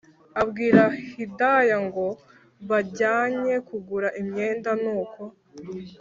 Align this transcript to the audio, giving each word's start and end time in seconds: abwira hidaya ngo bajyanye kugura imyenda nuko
abwira 0.41 0.83
hidaya 1.11 1.77
ngo 1.85 2.05
bajyanye 2.69 3.53
kugura 3.67 4.07
imyenda 4.21 4.71
nuko 4.81 5.21